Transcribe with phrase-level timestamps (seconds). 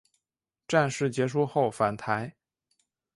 [0.67, 2.35] 战事结束后返台。